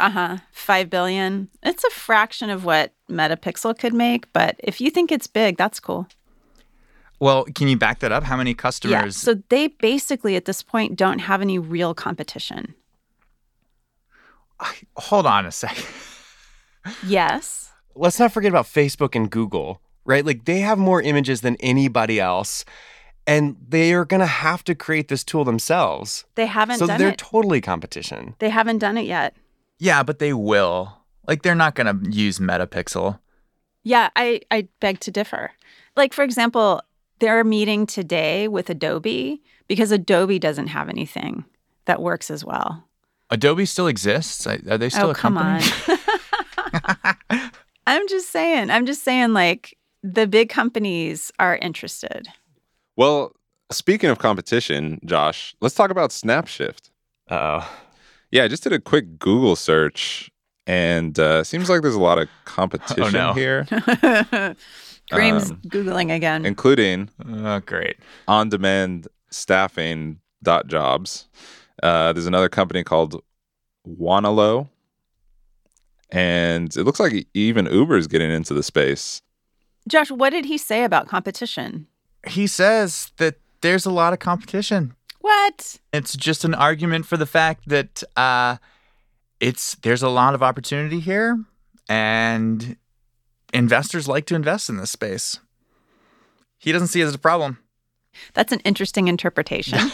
[0.00, 0.36] Uh huh.
[0.50, 1.48] Five billion.
[1.62, 5.78] It's a fraction of what Metapixel could make, but if you think it's big, that's
[5.78, 6.08] cool.
[7.20, 8.24] Well, can you back that up?
[8.24, 8.92] How many customers?
[8.92, 9.02] Yeah.
[9.02, 9.16] customers?
[9.38, 12.74] So they basically at this point don't have any real competition.
[14.96, 15.86] Hold on a second.
[17.06, 17.70] Yes.
[17.94, 20.24] Let's not forget about Facebook and Google, right?
[20.24, 22.64] Like they have more images than anybody else.
[23.26, 26.24] And they are going to have to create this tool themselves.
[26.34, 27.18] They haven't so done they're it.
[27.18, 28.34] totally competition.
[28.38, 29.36] They haven't done it yet.
[29.78, 30.96] Yeah, but they will.
[31.28, 33.20] Like they're not going to use Metapixel.
[33.82, 35.52] Yeah, I, I beg to differ.
[35.96, 36.82] Like, for example,
[37.18, 41.44] they're meeting today with Adobe because Adobe doesn't have anything
[41.84, 42.88] that works as well.
[43.30, 44.46] Adobe still exists.
[44.46, 45.98] Are they still oh, a come company?
[47.30, 47.50] on.
[47.86, 52.28] I'm just saying, I'm just saying, like, the big companies are interested.
[52.96, 53.32] Well,
[53.72, 56.90] speaking of competition, Josh, let's talk about Snapshift.
[57.30, 57.68] Oh.
[58.30, 60.30] Yeah, I just did a quick Google search
[60.66, 63.32] and uh seems like there's a lot of competition no.
[63.32, 63.64] here.
[65.10, 66.44] Kareem's Um, Googling again.
[66.46, 67.96] including oh, great.
[68.28, 71.28] on-demand staffing dot jobs.
[71.82, 73.22] Uh, there's another company called
[73.86, 74.68] Wonolo,
[76.10, 79.22] and it looks like even Uber is getting into the space.
[79.88, 81.86] Josh, what did he say about competition?
[82.26, 84.94] He says that there's a lot of competition.
[85.20, 85.78] What?
[85.92, 88.56] It's just an argument for the fact that uh,
[89.38, 91.42] it's there's a lot of opportunity here,
[91.88, 92.76] and
[93.52, 95.40] investors like to invest in this space.
[96.58, 97.58] He doesn't see it as a problem.
[98.34, 99.78] That's an interesting interpretation.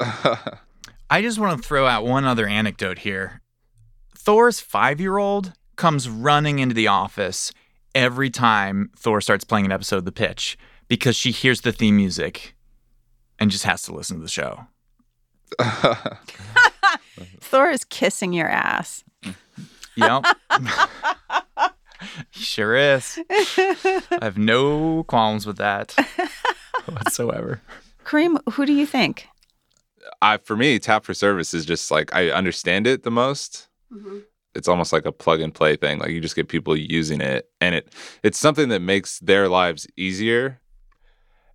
[1.10, 3.40] I just want to throw out one other anecdote here.
[4.14, 7.52] Thor's five year old comes running into the office
[7.94, 11.96] every time Thor starts playing an episode of The Pitch because she hears the theme
[11.96, 12.54] music
[13.38, 14.66] and just has to listen to the show.
[17.40, 19.02] Thor is kissing your ass.
[19.96, 20.24] Yep.
[22.30, 23.18] he sure is.
[23.30, 25.92] I have no qualms with that
[26.86, 27.62] whatsoever.
[28.04, 29.26] Kareem, who do you think?
[30.22, 33.68] I for me, tap for service is just like I understand it the most.
[33.92, 34.18] Mm-hmm.
[34.54, 35.98] It's almost like a plug and play thing.
[35.98, 39.86] Like you just get people using it, and it it's something that makes their lives
[39.96, 40.60] easier.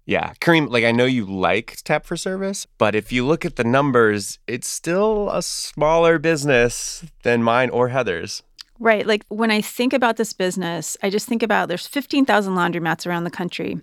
[0.05, 3.55] Yeah, Kareem, like I know you like Tap for Service, but if you look at
[3.55, 8.43] the numbers, it's still a smaller business than mine or Heather's.
[8.79, 9.07] Right.
[9.07, 13.23] Like when I think about this business, I just think about there's 15,000 laundromats around
[13.23, 13.79] the country.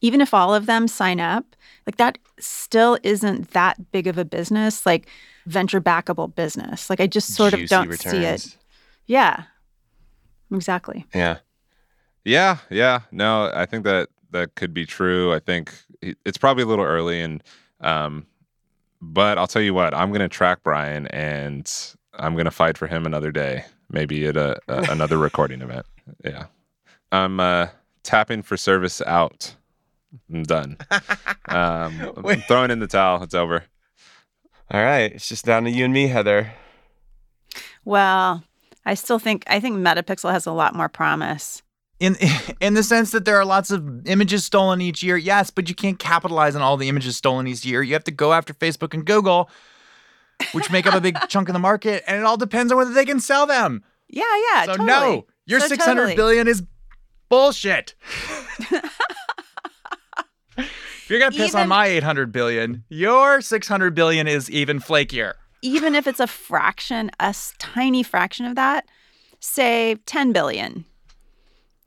[0.00, 1.56] Even if all of them sign up,
[1.86, 5.08] like that still isn't that big of a business, like
[5.46, 6.88] venture backable business.
[6.88, 8.56] Like I just sort Juicy of don't see it.
[9.06, 9.44] Yeah.
[10.52, 11.06] Exactly.
[11.14, 11.38] Yeah.
[12.24, 13.00] Yeah, yeah.
[13.10, 15.32] No, I think that that could be true.
[15.32, 17.42] I think it's probably a little early and
[17.80, 18.26] um
[19.00, 21.72] but I'll tell you what, I'm going to track Brian and
[22.14, 25.86] I'm going to fight for him another day, maybe at a, a another recording event.
[26.24, 26.46] Yeah.
[27.12, 27.68] I'm uh
[28.02, 29.54] tapping for service out.
[30.32, 30.76] I'm done.
[31.48, 33.22] Um I'm throwing in the towel.
[33.22, 33.64] It's over.
[34.70, 36.52] All right, it's just down to you and me, Heather.
[37.86, 38.44] Well,
[38.84, 41.62] I still think I think Metapixel has a lot more promise.
[42.00, 42.16] In
[42.60, 45.74] in the sense that there are lots of images stolen each year, yes, but you
[45.74, 47.82] can't capitalize on all the images stolen each year.
[47.82, 49.48] You have to go after Facebook and Google,
[50.52, 52.92] which make up a big chunk of the market, and it all depends on whether
[52.92, 53.82] they can sell them.
[54.08, 54.64] Yeah, yeah.
[54.64, 54.86] So totally.
[54.86, 56.50] no, your So six hundred billion totally.
[56.50, 56.62] is
[57.30, 57.94] bullshit.
[61.08, 64.78] If you're gonna piss on my eight hundred billion, your six hundred billion is even
[64.78, 65.32] flakier.
[65.62, 68.86] Even if it's a fraction, a tiny fraction of that,
[69.40, 70.84] say 10 billion.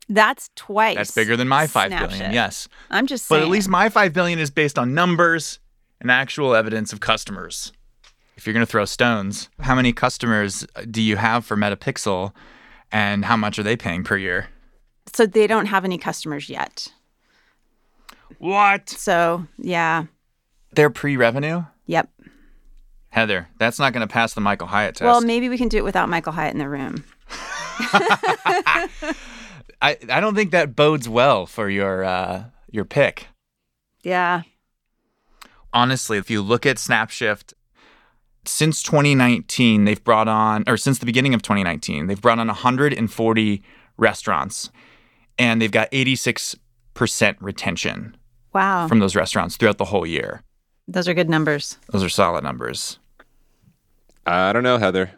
[0.08, 0.96] That's twice.
[0.96, 2.32] That's bigger than my five billion.
[2.32, 5.60] Yes, I'm just but at least my five billion is based on numbers
[6.00, 7.72] and actual evidence of customers.
[8.36, 12.32] If you're gonna throw stones, how many customers uh, do you have for Metapixel,
[12.90, 14.48] and how much are they paying per year?
[15.14, 16.88] so they don't have any customers yet.
[18.38, 18.88] What?
[18.88, 20.04] So, yeah.
[20.72, 21.64] They're pre-revenue.
[21.86, 22.08] Yep.
[23.10, 25.06] Heather, that's not going to pass the Michael Hyatt test.
[25.06, 27.04] Well, maybe we can do it without Michael Hyatt in the room.
[29.82, 33.26] I, I don't think that bodes well for your uh, your pick.
[34.02, 34.42] Yeah.
[35.74, 37.52] Honestly, if you look at Snapshift,
[38.44, 43.62] since 2019, they've brought on, or since the beginning of 2019, they've brought on 140
[43.96, 44.70] restaurants,
[45.38, 46.56] and they've got 86%
[47.40, 48.16] retention
[48.52, 48.86] Wow.
[48.88, 50.42] from those restaurants throughout the whole year.
[50.88, 51.78] Those are good numbers.
[51.90, 52.98] Those are solid numbers.
[54.26, 55.10] I don't know, Heather.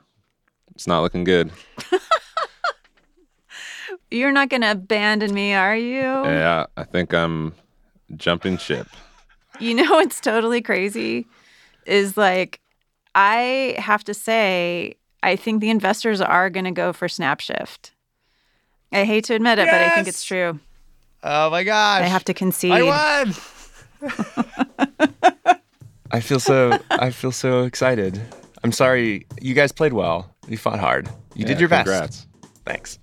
[0.75, 1.51] It's not looking good.
[4.11, 6.03] You're not going to abandon me, are you?
[6.03, 7.55] Yeah, I think I'm
[8.17, 8.87] jumping ship.
[9.61, 11.27] You know what's totally crazy
[11.87, 12.61] is like
[13.15, 17.91] I have to say I think the investors are going to go for Snapshift.
[18.93, 20.61] I hate to admit it, but I think it's true.
[21.27, 22.03] Oh my gosh.
[22.03, 22.73] I have to concede.
[22.73, 23.35] I won.
[26.11, 28.21] I feel so I feel so excited.
[28.63, 29.27] I'm sorry.
[29.41, 30.31] You guys played well.
[30.49, 31.07] You fought hard.
[31.35, 31.87] You Yeah, did your best.
[31.89, 32.27] congrats.
[32.67, 32.99] Thanks.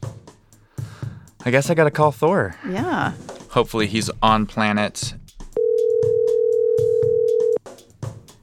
[1.44, 2.56] I guess I gotta call Thor.
[2.70, 3.14] Yeah.
[3.50, 5.16] Hopefully he's on planet.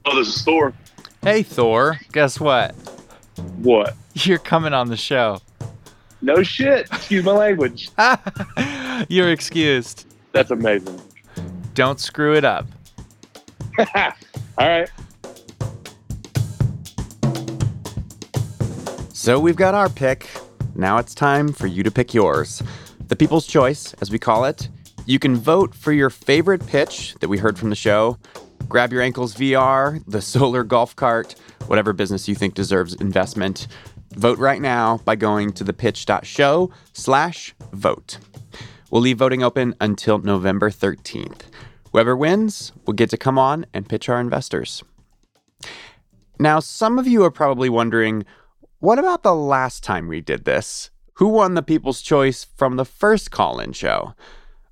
[0.05, 0.73] Oh, this is Thor.
[1.21, 1.97] Hey, Thor.
[2.11, 2.73] Guess what?
[3.57, 3.95] What?
[4.13, 5.39] You're coming on the show.
[6.21, 6.87] No shit.
[6.91, 7.89] Excuse my language.
[9.07, 10.05] You're excused.
[10.31, 11.01] That's amazing.
[11.73, 12.65] Don't screw it up.
[13.95, 14.11] All
[14.57, 14.89] right.
[19.13, 20.29] So we've got our pick.
[20.75, 22.61] Now it's time for you to pick yours.
[23.07, 24.69] The People's Choice, as we call it.
[25.05, 28.17] You can vote for your favorite pitch that we heard from the show.
[28.67, 31.35] Grab your ankles VR, the solar golf cart,
[31.67, 33.67] whatever business you think deserves investment.
[34.15, 38.19] Vote right now by going to thepitch.show slash vote.
[38.91, 41.41] We'll leave voting open until November 13th.
[41.91, 44.83] Whoever wins will get to come on and pitch our investors.
[46.39, 48.25] Now, some of you are probably wondering
[48.79, 50.89] what about the last time we did this?
[51.15, 54.15] Who won the People's Choice from the first call in show?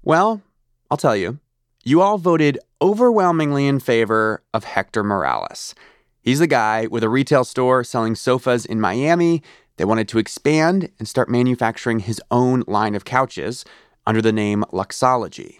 [0.01, 0.41] Well,
[0.89, 1.39] I'll tell you.
[1.84, 5.75] You all voted overwhelmingly in favor of Hector Morales.
[6.21, 9.43] He's the guy with a retail store selling sofas in Miami
[9.75, 13.65] that wanted to expand and start manufacturing his own line of couches
[14.07, 15.59] under the name Luxology.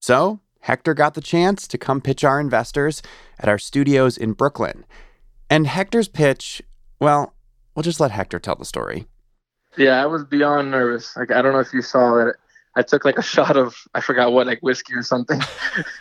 [0.00, 3.02] So, Hector got the chance to come pitch our investors
[3.38, 4.84] at our studios in Brooklyn.
[5.50, 6.62] And Hector's pitch,
[6.98, 7.34] well,
[7.76, 9.06] we'll just let Hector tell the story.
[9.76, 11.14] Yeah, I was beyond nervous.
[11.16, 12.36] Like I don't know if you saw it.
[12.74, 15.40] I took like a shot of I forgot what, like whiskey or something.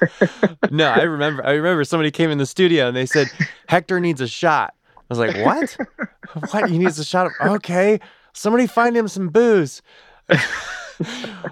[0.71, 1.45] no, I remember.
[1.45, 3.27] I remember somebody came in the studio and they said
[3.67, 4.73] Hector needs a shot.
[4.97, 5.77] I was like, what?
[6.51, 6.69] what?
[6.69, 7.33] He needs a shot of?
[7.41, 7.99] Okay,
[8.33, 9.81] somebody find him some booze.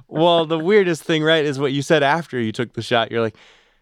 [0.07, 3.11] well, the weirdest thing, right, is what you said after you took the shot.
[3.11, 3.35] You're like,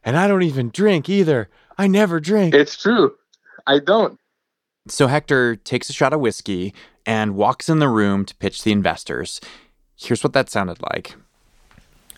[0.03, 1.49] and I don't even drink either.
[1.77, 2.53] I never drink.
[2.56, 3.15] It's true.
[3.65, 4.19] I don't.
[4.88, 6.73] So Hector takes a shot of whiskey
[7.06, 9.41] and walks in the room to pitch the investors.
[9.97, 11.15] Here's what that sounded like.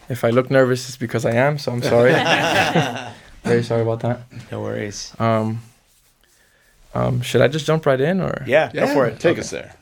[0.08, 1.58] If I look nervous, it's because I am.
[1.58, 2.12] So I'm sorry.
[3.44, 4.22] Very sorry about that.
[4.52, 5.14] No worries.
[5.20, 5.62] Um,
[6.94, 9.20] um, should I just jump right in, or Yeah, go for it.
[9.20, 9.42] Take Okay.
[9.42, 9.76] us there.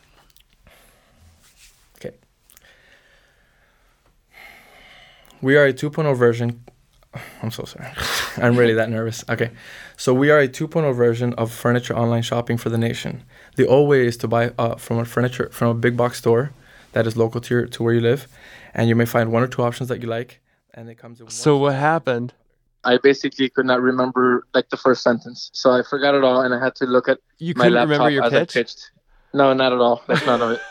[5.41, 6.63] We are a 2.0 version.
[7.41, 7.87] I'm so sorry.
[8.37, 9.23] I'm really that nervous.
[9.29, 9.51] Okay.
[9.95, 13.23] So we are a 2.0 version of furniture online shopping for the nation.
[13.55, 16.51] The old way is to buy uh, from a furniture from a big box store
[16.93, 18.27] that is local to your, to where you live,
[18.73, 20.39] and you may find one or two options that you like,
[20.73, 21.29] and it comes in.
[21.29, 22.33] So what happened?
[22.83, 26.53] I basically could not remember like the first sentence, so I forgot it all, and
[26.53, 28.55] I had to look at You my laptop remember your as pitch?
[28.55, 28.91] I pitched.
[29.33, 30.01] No, not at all.
[30.07, 30.61] That's none of it.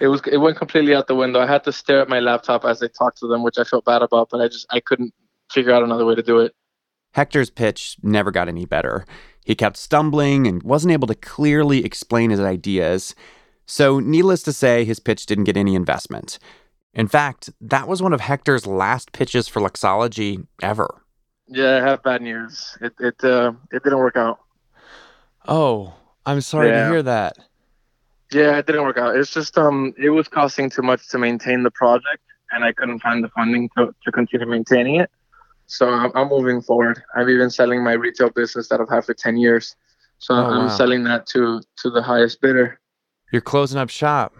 [0.00, 1.40] It was it went completely out the window.
[1.40, 3.84] I had to stare at my laptop as I talked to them, which I felt
[3.84, 5.12] bad about, but I just I couldn't
[5.50, 6.54] figure out another way to do it.
[7.14, 9.04] Hector's pitch never got any better.
[9.44, 13.14] He kept stumbling and wasn't able to clearly explain his ideas.
[13.66, 16.38] So, needless to say, his pitch didn't get any investment.
[16.94, 21.02] In fact, that was one of Hector's last pitches for Luxology ever.
[21.48, 22.76] Yeah, I have bad news.
[22.80, 24.38] It it uh, it didn't work out.
[25.46, 26.84] Oh, I'm sorry Yeah.
[26.84, 27.36] to hear that.
[28.32, 29.16] Yeah, it didn't work out.
[29.16, 33.00] It's just um, it was costing too much to maintain the project, and I couldn't
[33.00, 35.10] find the funding to, to continue maintaining it.
[35.66, 37.02] So I'm, I'm moving forward.
[37.14, 39.76] I'm even selling my retail business that I've had for ten years.
[40.18, 40.68] So Oh, I'm wow.
[40.68, 42.80] selling that to to the highest bidder.
[43.32, 44.34] You're closing up shop.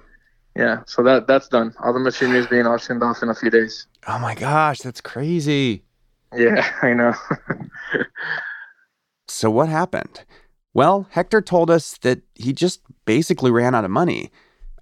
[0.56, 1.74] Yeah, so that that's done.
[1.82, 3.86] All the machinery is being auctioned off in a few days.
[4.06, 5.84] Oh my gosh, that's crazy.
[6.34, 7.14] Yeah, I know.
[9.28, 10.24] So, what happened?
[10.74, 14.30] Well, Hector told us that he just basically ran out of money.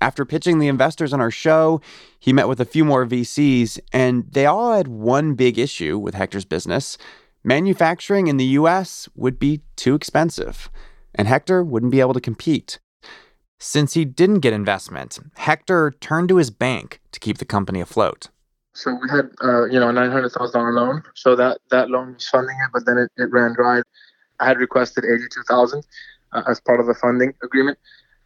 [0.01, 1.81] After pitching the investors on our show,
[2.19, 6.15] he met with a few more VCs, and they all had one big issue with
[6.15, 6.97] Hector's business.
[7.45, 10.71] Manufacturing in the US would be too expensive,
[11.15, 12.79] and Hector wouldn't be able to compete.
[13.59, 18.29] Since he didn't get investment, Hector turned to his bank to keep the company afloat.
[18.73, 21.03] So we had, uh, you know, a nine hundred thousand dollar loan.
[21.15, 23.83] So that that loan was funding it, but then it, it ran dry.
[24.41, 25.85] I had requested eighty two thousand
[26.33, 27.79] uh, as part of the funding agreement,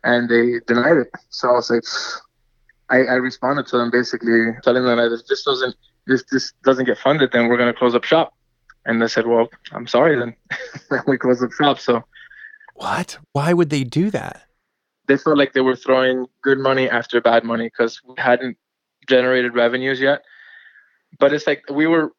[0.03, 1.11] and they denied it.
[1.31, 1.85] So I was like,
[2.91, 5.75] I, I responded to them basically telling them that if this doesn't
[6.07, 8.35] this this doesn't get funded, then we're gonna close up shop.
[8.87, 10.37] And they said, well, I'm sorry then.
[10.91, 11.79] then we close up shop.
[11.79, 12.05] So
[12.75, 13.19] What?
[13.33, 14.43] Why would they do that?
[15.07, 18.57] they felt like they were throwing good money after bad money because we hadn't
[19.07, 20.23] generated revenues yet.
[21.19, 22.13] But it's like we were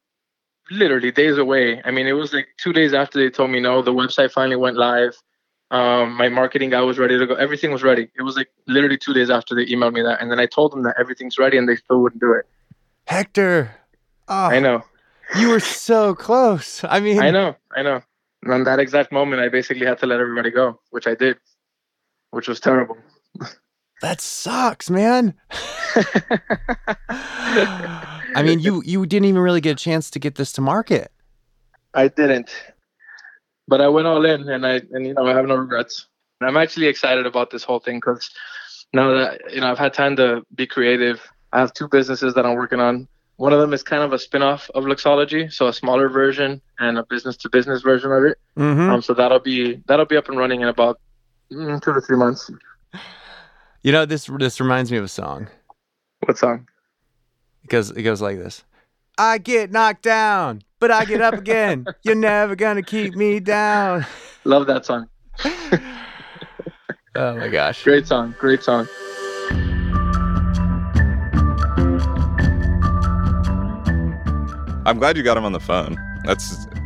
[0.72, 1.82] literally days away.
[1.84, 4.55] I mean, it was like two days after they told me no, the website finally
[4.55, 5.16] went live.
[5.72, 7.36] Um, my marketing guy was ready to go.
[7.36, 8.07] Everything was ready.
[8.18, 10.72] It was like literally two days after they emailed me that, and then I told
[10.72, 12.45] them that everything's ready, and they still wouldn't do it.
[13.07, 13.76] Hector.
[14.28, 14.84] Oh, I know.
[15.38, 16.84] You were so close.
[16.84, 17.55] I mean, I know.
[17.76, 18.01] I know.
[18.43, 21.38] And on that exact moment, I basically had to let everybody go, which I did,
[22.30, 22.97] which was terrible.
[24.01, 25.34] That sucks, man.
[28.36, 31.11] I mean, you you didn't even really get a chance to get this to market.
[31.93, 32.51] I didn't,
[33.67, 36.07] but I went all in, and I and you know I have no regrets.
[36.41, 38.29] I'm actually excited about this whole thing because
[38.93, 41.21] now that you know I've had time to be creative.
[41.53, 43.07] I have two businesses that I'm working on.
[43.38, 46.97] One of them is kind of a spin-off of Luxology, so a smaller version and
[46.97, 48.38] a business-to-business version of it.
[48.57, 48.89] Mhm.
[48.89, 50.99] Um, so that'll be that'll be up and running in about
[51.51, 52.49] mm, two to three months.
[53.83, 55.47] You know, this this reminds me of a song.
[56.25, 56.67] What song?
[57.66, 58.63] It goes it goes like this.
[59.18, 61.88] I get knocked down, but I get up again.
[62.03, 64.05] You're never gonna keep me down.
[64.43, 65.09] Love that song.
[67.16, 67.84] Oh my gosh.
[67.84, 68.36] Great song.
[68.38, 68.88] Great song.
[74.86, 75.95] I'm glad you got him on the phone.
[76.26, 76.39] That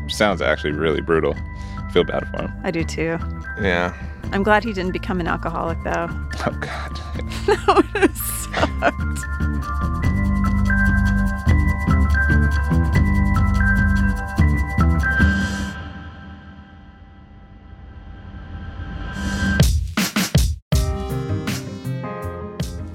[0.07, 1.35] sounds actually really brutal.
[1.35, 2.53] I feel bad for him.
[2.63, 3.17] I do too.
[3.61, 3.93] Yeah.
[4.31, 6.07] I'm glad he didn't become an alcoholic, though.
[6.45, 6.95] Oh God.
[7.47, 10.08] that would have sucked.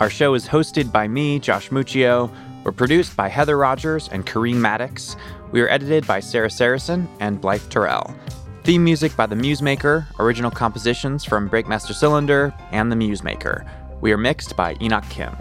[0.04, 2.30] Our show is hosted by me, Josh Muccio.
[2.62, 5.16] We're produced by Heather Rogers and Kareem Maddox.
[5.50, 8.14] We are edited by Sarah Sarasohn and Blythe Terrell.
[8.64, 13.66] Theme music by The Musemaker, original compositions from Breakmaster Cylinder and The Musemaker.
[14.02, 15.34] We are mixed by Enoch Kim.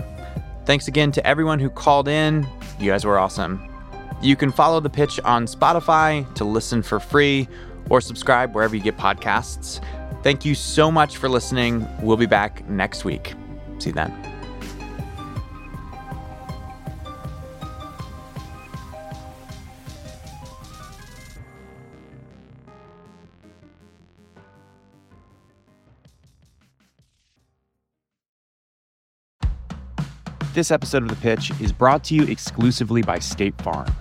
[0.66, 2.48] Thanks again to everyone who called in.
[2.80, 3.73] You guys were awesome.
[4.24, 7.46] You can follow the pitch on Spotify to listen for free
[7.90, 9.84] or subscribe wherever you get podcasts.
[10.24, 11.86] Thank you so much for listening.
[12.02, 13.34] We'll be back next week.
[13.80, 14.14] See you then.
[30.54, 33.94] This episode of The Pitch is brought to you exclusively by State Farm.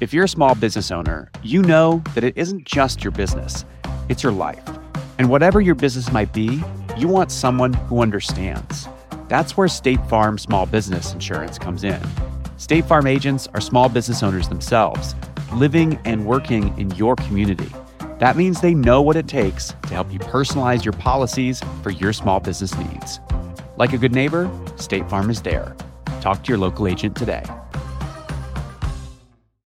[0.00, 3.66] If you're a small business owner, you know that it isn't just your business,
[4.08, 4.64] it's your life.
[5.18, 6.62] And whatever your business might be,
[6.96, 8.88] you want someone who understands.
[9.28, 12.00] That's where State Farm Small Business Insurance comes in.
[12.56, 15.14] State Farm agents are small business owners themselves,
[15.52, 17.68] living and working in your community.
[18.20, 22.14] That means they know what it takes to help you personalize your policies for your
[22.14, 23.20] small business needs.
[23.76, 25.76] Like a good neighbor, State Farm is there.
[26.22, 27.44] Talk to your local agent today.